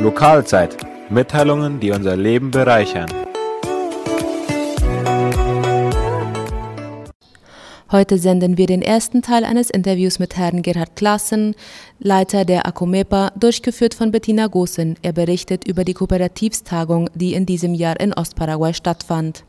[0.00, 0.76] Lokalzeit.
[1.10, 3.08] Mitteilungen, die unser Leben bereichern.
[7.90, 11.56] Heute senden wir den ersten Teil eines Interviews mit Herrn Gerhard Klassen,
[11.98, 14.96] Leiter der ACOMEPA, durchgeführt von Bettina Gosen.
[15.02, 19.42] Er berichtet über die Kooperativstagung, die in diesem Jahr in Ostparaguay stattfand.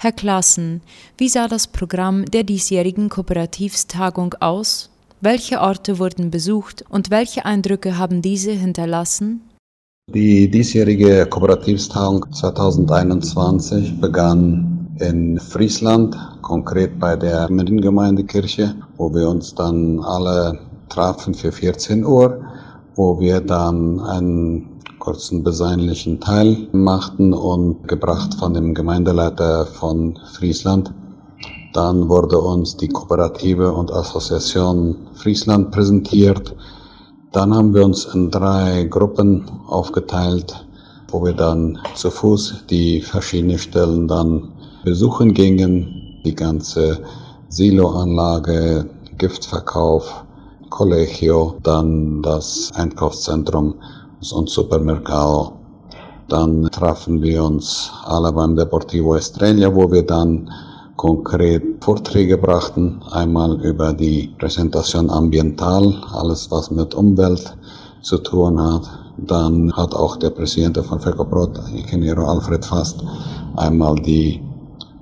[0.00, 0.80] Herr Klassen,
[1.16, 4.90] wie sah das Programm der diesjährigen Kooperativstagung aus?
[5.20, 9.40] Welche Orte wurden besucht und welche Eindrücke haben diese hinterlassen?
[10.14, 19.98] Die diesjährige Kooperativstagung 2021 begann in Friesland, konkret bei der Mariengemeindekirche, wo wir uns dann
[19.98, 22.40] alle trafen für 14 Uhr,
[22.94, 24.77] wo wir dann einen
[25.08, 30.92] kurzen besinnlichen Teil machten und gebracht von dem Gemeindeleiter von Friesland.
[31.72, 36.54] Dann wurde uns die Kooperative und Assoziation Friesland präsentiert.
[37.32, 40.66] Dann haben wir uns in drei Gruppen aufgeteilt,
[41.10, 44.52] wo wir dann zu Fuß die verschiedenen Stellen dann
[44.84, 46.20] besuchen gingen.
[46.26, 47.00] Die ganze
[47.48, 48.84] Siloanlage,
[49.16, 50.22] Giftverkauf,
[50.68, 53.76] Collegio, dann das Einkaufszentrum
[54.32, 55.52] und Supermercado.
[56.28, 60.50] Dann trafen wir uns alle beim Deportivo Estrella, wo wir dann
[60.96, 63.00] konkret Vorträge brachten.
[63.10, 67.56] Einmal über die Präsentation Ambiental, alles was mit Umwelt
[68.02, 68.82] zu tun hat.
[69.16, 73.02] Dann hat auch der Präsident von Fecoprot, Ingeniero Alfred Fast,
[73.56, 74.40] einmal die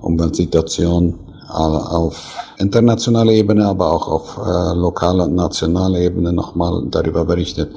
[0.00, 2.16] Umweltsituation auf
[2.58, 7.70] internationaler Ebene, aber auch auf äh, lokaler und nationaler Ebene nochmal darüber berichtet.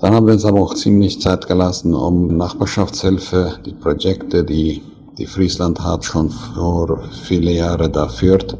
[0.00, 4.82] Dann haben wir uns aber auch ziemlich Zeit gelassen, um Nachbarschaftshilfe, die Projekte, die
[5.18, 8.56] die Friesland hat schon vor viele Jahre da führt.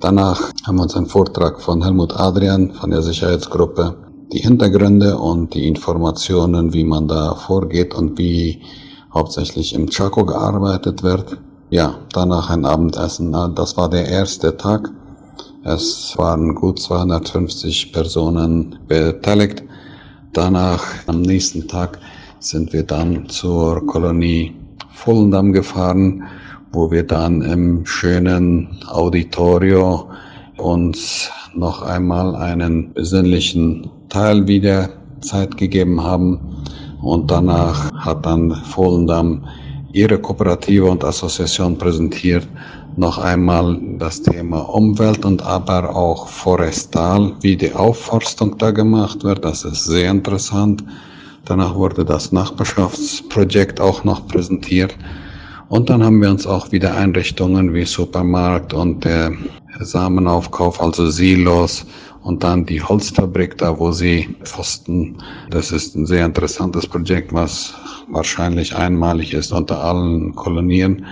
[0.00, 3.96] Danach haben wir uns einen Vortrag von Helmut Adrian von der Sicherheitsgruppe,
[4.30, 8.60] die Hintergründe und die Informationen, wie man da vorgeht und wie
[9.14, 11.38] hauptsächlich im Chaco gearbeitet wird.
[11.70, 13.32] Ja, danach ein Abendessen.
[13.54, 14.90] Das war der erste Tag.
[15.64, 19.64] Es waren gut 250 Personen beteiligt.
[20.38, 21.98] Danach, am nächsten Tag,
[22.38, 24.54] sind wir dann zur Kolonie
[24.94, 26.22] Vollendam gefahren,
[26.70, 30.08] wo wir dann im schönen Auditorio
[30.56, 34.90] uns noch einmal einen besinnlichen Teil wieder
[35.22, 36.38] Zeit gegeben haben.
[37.02, 39.44] Und danach hat dann Vollendam
[39.92, 42.46] ihre Kooperative und Assoziation präsentiert
[42.98, 49.44] noch einmal das Thema Umwelt und aber auch Forestal, wie die Aufforstung da gemacht wird.
[49.44, 50.82] Das ist sehr interessant.
[51.44, 54.96] Danach wurde das Nachbarschaftsprojekt auch noch präsentiert.
[55.68, 59.32] Und dann haben wir uns auch wieder Einrichtungen wie Supermarkt und der
[59.80, 61.86] Samenaufkauf, also Silos
[62.22, 65.18] und dann die Holzfabrik da, wo sie Pfosten.
[65.50, 67.74] Das ist ein sehr interessantes Projekt, was
[68.10, 71.06] wahrscheinlich einmalig ist unter allen Kolonien.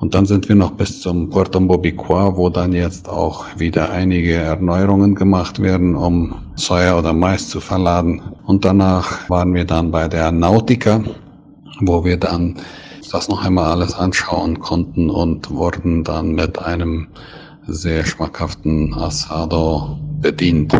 [0.00, 4.34] Und dann sind wir noch bis zum Puerto Mbobiqua, wo dann jetzt auch wieder einige
[4.34, 8.20] Erneuerungen gemacht werden, um Soja oder Mais zu verladen.
[8.44, 11.02] Und danach waren wir dann bei der Nautica,
[11.80, 12.56] wo wir dann
[13.12, 17.06] das noch einmal alles anschauen konnten und wurden dann mit einem
[17.66, 20.76] sehr schmackhaften Asado bedient.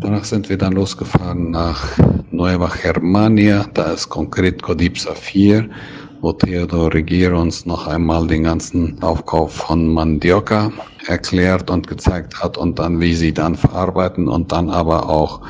[0.00, 1.96] Danach sind wir dann losgefahren nach
[2.32, 5.68] Nueva Germania, da ist konkret Codipsa 4
[6.22, 10.70] wo Theodor Regier uns noch einmal den ganzen Aufkauf von Mandioca
[11.08, 15.40] erklärt und gezeigt hat und dann, wie sie dann verarbeiten und dann aber auch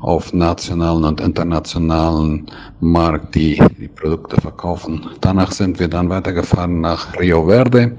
[0.00, 2.46] auf nationalen und internationalen
[2.80, 5.06] Markt die, die Produkte verkaufen.
[5.20, 7.96] Danach sind wir dann weitergefahren nach Rio Verde,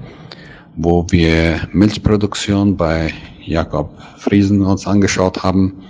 [0.76, 3.10] wo wir Milchproduktion bei
[3.42, 5.82] Jakob Friesen uns angeschaut haben.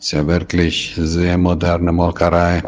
[0.00, 2.62] Ist ja wirklich sehr moderne Molkerei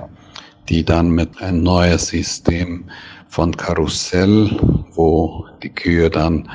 [0.69, 2.85] die dann mit ein neues System
[3.29, 4.51] von Karussell,
[4.95, 6.49] wo die Kühe dann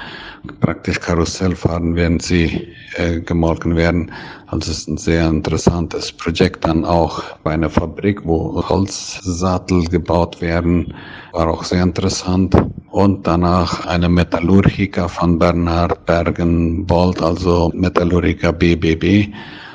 [0.60, 4.12] praktisch Karussell fahren, während sie äh, gemolken werden.
[4.48, 10.42] Also es ist ein sehr interessantes Projekt dann auch bei einer Fabrik, wo Holzsattel gebaut
[10.42, 10.94] werden,
[11.34, 12.56] war auch sehr interessant.
[12.90, 19.32] Und danach eine Metallurgica von Bernhard Bergen-Bold, also Metallurgica BBB.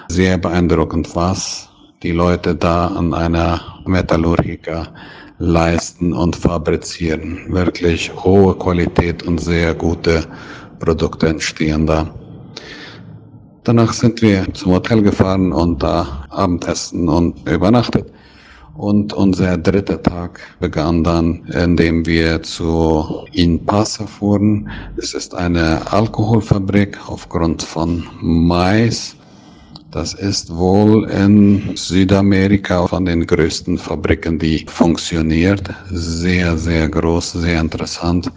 [0.09, 1.69] Sehr beeindruckend, was
[2.03, 4.89] die Leute da an einer Metallurgica
[5.39, 7.47] leisten und fabrizieren.
[7.49, 10.25] Wirklich hohe Qualität und sehr gute
[10.79, 12.09] Produkte entstehen da.
[13.65, 18.13] Danach sind wir zum Hotel gefahren und da Abendessen und übernachtet.
[18.77, 24.69] Und unser dritter Tag begann dann, indem wir zu Inpassa fuhren.
[24.99, 29.17] Es ist eine Alkoholfabrik aufgrund von Mais.
[29.97, 35.71] Das ist wohl in Südamerika von den größten Fabriken, die funktioniert.
[35.91, 38.31] Sehr, sehr groß, sehr interessant.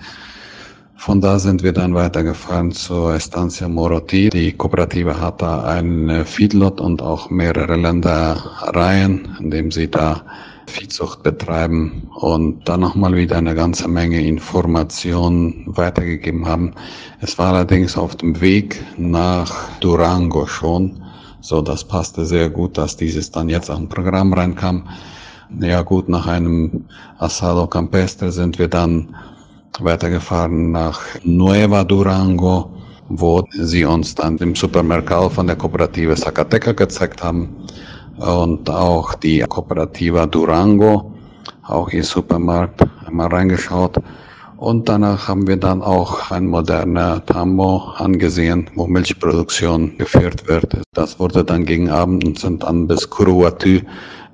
[0.95, 4.29] Von da sind wir dann weitergefahren zur Estancia Moroti.
[4.29, 10.23] Die Kooperative hat da ein Feedlot und auch mehrere Ländereien, in dem sie da
[10.65, 16.71] Viehzucht betreiben und dann nochmal wieder eine ganze Menge Informationen weitergegeben haben.
[17.19, 21.03] Es war allerdings auf dem Weg nach Durango schon,
[21.41, 24.87] so das passte sehr gut, dass dieses dann jetzt im Programm reinkam.
[25.59, 26.85] Ja gut, nach einem
[27.17, 29.15] Asado Campestre sind wir dann
[29.79, 32.69] weitergefahren nach Nueva Durango,
[33.07, 37.55] wo sie uns dann im Supermerkado von der Kooperative Zacateca gezeigt haben
[38.17, 41.13] und auch die Kooperativa Durango,
[41.63, 43.97] auch ihr Supermarkt, mal reingeschaut.
[44.59, 50.81] Und danach haben wir dann auch ein moderner Tambo angesehen, wo Milchproduktion geführt wird.
[50.93, 53.79] Das wurde dann gegen Abend und sind dann bis Kuruatu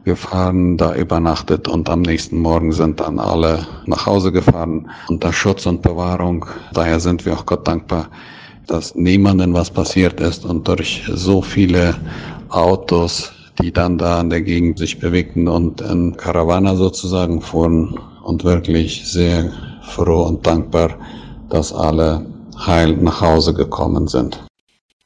[0.03, 5.67] gefahren, da übernachtet und am nächsten Morgen sind dann alle nach Hause gefahren unter Schutz
[5.67, 6.47] und Bewahrung.
[6.73, 8.07] Daher sind wir auch Gott dankbar,
[8.65, 11.93] dass niemandem was passiert ist und durch so viele
[12.49, 13.31] Autos,
[13.61, 19.05] die dann da in der Gegend sich bewegten und in Karawana sozusagen fuhren und wirklich
[19.05, 19.51] sehr
[19.87, 20.89] froh und dankbar,
[21.49, 22.25] dass alle
[22.57, 24.45] heil nach Hause gekommen sind.